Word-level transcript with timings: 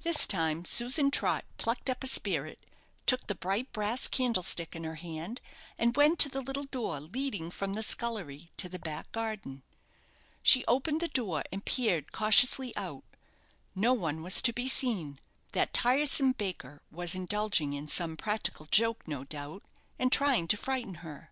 This 0.00 0.26
time 0.26 0.64
Susan 0.64 1.12
Trott 1.12 1.44
plucked 1.56 1.88
up 1.88 2.02
a 2.02 2.08
spirit, 2.08 2.66
took 3.06 3.28
the 3.28 3.36
bright 3.36 3.70
brass 3.72 4.08
candlestick 4.08 4.74
in 4.74 4.82
her 4.82 4.96
hand, 4.96 5.40
and 5.78 5.96
went 5.96 6.18
to 6.18 6.28
the 6.28 6.40
little 6.40 6.64
door 6.64 6.98
leading 6.98 7.52
from 7.52 7.74
the 7.74 7.82
scullery 7.84 8.50
to 8.56 8.68
the 8.68 8.80
back 8.80 9.12
garden. 9.12 9.62
She 10.42 10.64
opened 10.64 11.00
the 11.02 11.06
door 11.06 11.44
and 11.52 11.64
peered 11.64 12.10
cautiously 12.10 12.76
out. 12.76 13.04
No 13.76 13.92
one 13.94 14.24
was 14.24 14.42
to 14.42 14.52
be 14.52 14.66
seen 14.66 15.20
that 15.52 15.72
tiresome 15.72 16.32
baker 16.32 16.82
was 16.90 17.14
indulging 17.14 17.72
in 17.72 17.86
some 17.86 18.16
practical 18.16 18.66
joke, 18.72 19.06
no 19.06 19.22
doubt, 19.22 19.62
and 20.00 20.10
trying 20.10 20.48
to 20.48 20.56
frighten 20.56 20.94
her. 20.96 21.30